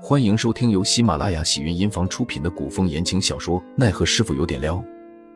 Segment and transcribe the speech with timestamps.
[0.00, 4.76] 欢迎收听由喜马拉雅喜云音房出品的古风言情小说《奈何师傅有点撩》，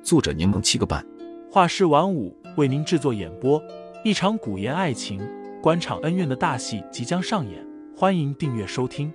[0.04, 1.04] 作者柠檬七个半，
[1.50, 3.60] 画师晚舞为您制作演播。
[4.04, 5.20] 一场古言爱情、
[5.60, 9.12] 官场恩怨的大戏即将上演，欢迎订阅收听。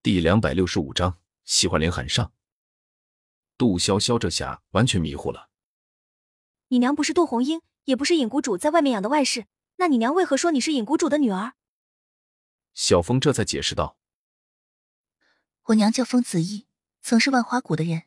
[0.00, 2.30] 第两百六十五章，喜欢连喊上。
[3.58, 5.48] 杜潇潇这下完全迷糊了。
[6.68, 9.46] 你娘不是杜红英，也不是尹谷主在外面养的外室，
[9.78, 11.54] 那你娘为何说你是尹谷主的女儿？
[12.82, 13.96] 小峰这才解释道
[15.66, 16.66] ：“我娘叫风子逸，
[17.00, 18.02] 曾是万花谷的人。”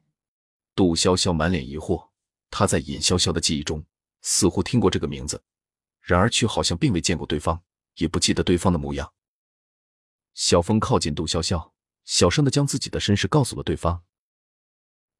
[0.75, 2.09] 杜潇潇满脸疑惑，
[2.49, 3.85] 她在尹潇潇的记忆中
[4.21, 5.41] 似乎听过这个名字，
[6.01, 7.63] 然而却好像并未见过对方，
[7.93, 9.13] 也不记得对方的模样。
[10.33, 11.71] 小峰靠近杜潇潇，
[12.03, 14.03] 小声的将自己的身世告诉了对方。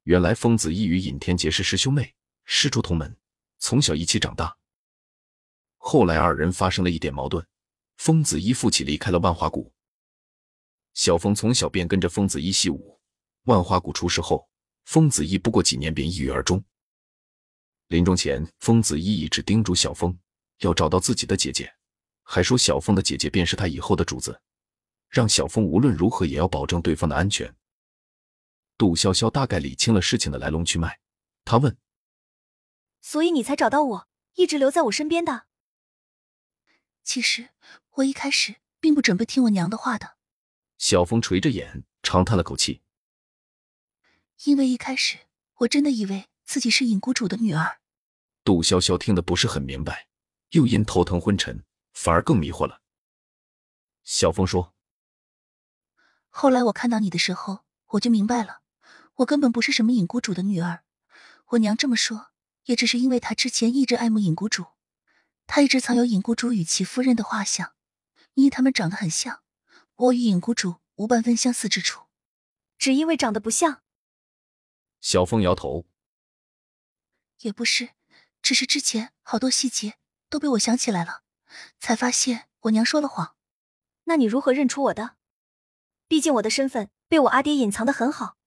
[0.03, 3.17] 原来风子逸与尹天杰是师兄妹，师出同门，
[3.59, 4.57] 从小一起长大。
[5.77, 7.47] 后来二人发生了一点矛盾。
[7.97, 9.71] 风子一负气离开了万花谷。
[10.93, 12.99] 小峰从小便跟着风子一习武。
[13.43, 14.49] 万花谷出事后，
[14.85, 16.63] 风子一不过几年便抑郁而终。
[17.89, 20.17] 临终前，风子一一直叮嘱小峰
[20.61, 21.71] 要找到自己的姐姐，
[22.23, 24.41] 还说小峰的姐姐便是他以后的主子，
[25.09, 27.55] 让小峰无论如何也要保证对方的安全。
[28.77, 30.99] 杜潇潇大概理清了事情的来龙去脉，
[31.43, 31.77] 他问
[33.01, 35.45] ：“所以你才找到我，一直留在我身边的？”
[37.05, 37.49] 其实
[37.91, 40.17] 我一开始并不准备听我娘的话的。
[40.77, 42.81] 小峰垂着眼，长叹了口气。
[44.43, 45.19] 因为一开始
[45.59, 47.79] 我真的以为自己是尹谷主的女儿。
[48.43, 50.07] 杜潇潇听得不是很明白，
[50.49, 52.81] 又因头疼昏沉，反而更迷惑了。
[54.03, 54.73] 小峰说
[56.29, 58.61] ：“后来我看到你的时候，我就明白了，
[59.17, 60.83] 我根本不是什么尹谷主的女儿。
[61.49, 62.31] 我娘这么说，
[62.65, 64.65] 也只是因为她之前一直爱慕尹谷主。”
[65.47, 67.73] 他一直藏有尹谷主与其夫人的画像，
[68.33, 69.41] 因为他们长得很像。
[69.95, 72.07] 我与尹谷主无半分相似之处，
[72.77, 73.81] 只因为长得不像。
[74.99, 75.85] 小峰摇头，
[77.41, 77.91] 也不是，
[78.41, 79.97] 只是之前好多细节
[80.29, 81.23] 都被我想起来了，
[81.79, 83.35] 才发现我娘说了谎。
[84.05, 85.15] 那你如何认出我的？
[86.07, 88.37] 毕竟我的身份被我阿爹隐藏的很好。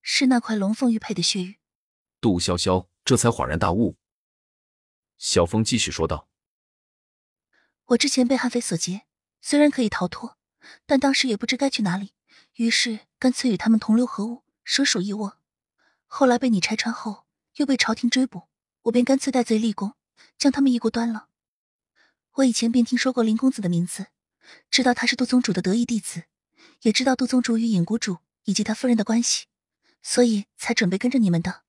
[0.00, 1.58] 是那块龙凤玉佩的血玉。
[2.20, 3.96] 杜潇潇这才恍然大悟。
[5.16, 6.28] 小峰继续说道
[7.86, 9.02] ：“我之前被悍匪所劫，
[9.40, 10.36] 虽然可以逃脱，
[10.86, 12.12] 但当时也不知该去哪里，
[12.54, 15.38] 于是干脆与他们同流合污，蛇鼠一窝。
[16.06, 17.26] 后来被你拆穿后，
[17.56, 18.48] 又被朝廷追捕，
[18.82, 19.94] 我便干脆戴罪立功，
[20.36, 21.28] 将他们一锅端了。
[22.34, 24.08] 我以前便听说过林公子的名字，
[24.70, 26.24] 知道他是杜宗主的得意弟子，
[26.82, 29.46] 也知道杜宗主与尹谷主以及他夫人的关系，
[30.02, 31.62] 所以才准备跟着你们的。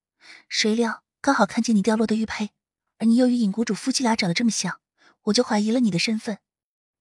[0.50, 2.50] 谁料刚好看见你掉落的玉佩。”
[2.98, 4.80] 而你又与尹谷主夫妻俩长得这么像，
[5.24, 6.40] 我就怀疑了你的身份。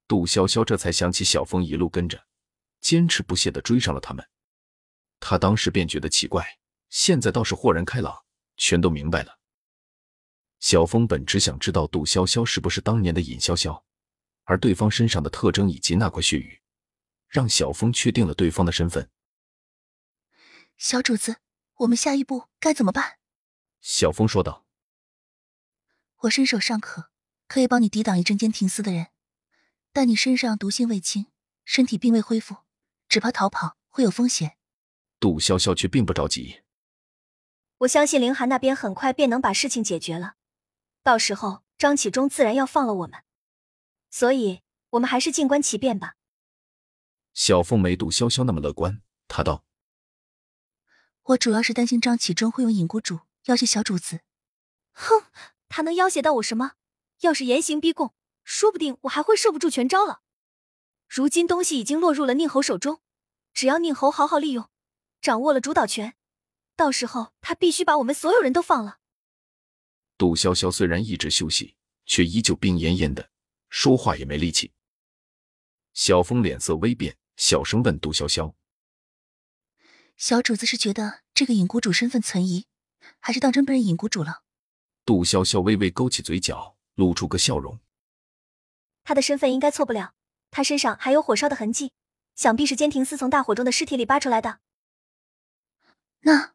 [0.07, 2.27] 杜潇潇这才想起小峰一路跟着，
[2.81, 4.29] 坚持不懈的追上了他们。
[5.21, 6.59] 他当时便觉得奇怪，
[6.91, 8.25] 现在倒是豁然开朗，
[8.57, 9.39] 全都明白了。
[10.61, 13.83] 小峰本只想知道杜潇潇是不是当年的尹潇潇，
[14.45, 16.61] 而对方身上的特征以及那块血玉，
[17.29, 19.09] 让小峰确定了对方的身份。
[20.77, 21.37] 小主子，
[21.77, 23.19] 我们下一步该怎么办？
[23.81, 24.64] 小峰说道。
[26.25, 27.11] 我身手尚可，
[27.49, 29.09] 可以帮你抵挡一阵间停司的人，
[29.93, 31.27] 但你身上毒性未清，
[31.65, 32.57] 身体并未恢复，
[33.09, 34.57] 只怕逃跑会有风险。
[35.21, 36.63] 杜潇潇却并不着急，
[37.79, 40.37] 我相信凌寒那边很快便能把事情解决了，
[41.03, 43.23] 到时候张启忠自然要放了我们，
[44.11, 46.17] 所以我们还是静观其变吧。
[47.35, 49.65] 小凤没杜潇潇那么乐观，她道
[51.25, 54.21] ：“我主要是担心张启忠会用尹谷主要挟小主子。”
[54.93, 55.25] 哼。
[55.77, 56.75] 他能要挟到我什么？
[57.23, 58.15] 要是严刑逼供，
[58.45, 60.21] 说不定我还会受不住全招了。
[61.09, 63.01] 如今东西已经落入了宁侯手中，
[63.53, 64.71] 只要宁侯好好利用，
[65.21, 66.15] 掌握了主导权，
[66.77, 69.01] 到时候他必须把我们所有人都放了。
[70.17, 71.75] 杜潇潇虽然一直休息，
[72.07, 73.31] 却依旧病恹恹的，
[73.69, 74.71] 说话也没力气。
[75.93, 78.55] 小峰脸色微变，小声问杜潇潇
[80.17, 82.69] ：“小主子是觉得这个尹谷主身份存疑，
[83.19, 84.43] 还是当真不认尹谷主了？”
[85.05, 87.79] 杜潇潇微微勾起嘴角，露出个笑容。
[89.05, 90.15] 他的身份应该错不了，
[90.51, 91.93] 他身上还有火烧的痕迹，
[92.35, 94.61] 想必是监廷司从大火中的尸体里扒出来的。
[96.21, 96.55] 那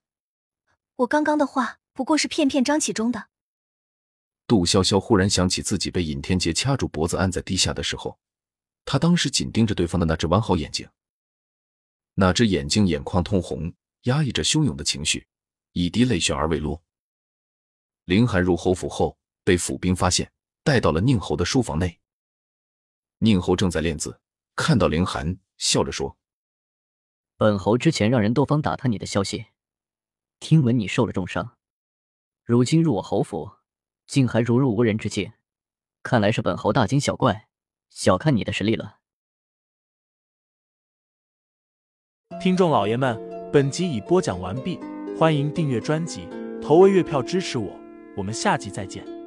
[0.96, 3.28] 我刚刚的话不过是骗骗张启忠的。
[4.48, 8.18] 杜潇潇忽然想起自己被尹天杰掐住脖子按在地下的时候，
[8.84, 10.90] 他当时紧盯着对方的那只完好眼睛，
[12.16, 13.72] 那只眼睛眼眶通红，
[14.06, 15.28] 压抑着汹涌的情绪，
[15.74, 16.82] 一滴泪血而未落。
[18.10, 20.32] 凌寒入侯府后，被府兵发现，
[20.64, 22.00] 带到了宁侯的书房内。
[23.20, 24.20] 宁侯正在练字，
[24.56, 26.18] 看到凌寒，笑着说
[27.38, 29.46] ：“本侯之前让人多方打探你的消息，
[30.40, 31.56] 听闻你受了重伤，
[32.44, 33.52] 如今入我侯府，
[34.08, 35.32] 竟还如入无人之境，
[36.02, 37.48] 看来是本侯大惊小怪，
[37.92, 38.98] 小看你的实力了。”
[42.42, 43.16] 听众老爷们，
[43.54, 44.80] 本集已播讲完毕，
[45.16, 46.28] 欢迎订阅专辑，
[46.60, 47.80] 投喂月票支持我，
[48.16, 49.19] 我们下集再见。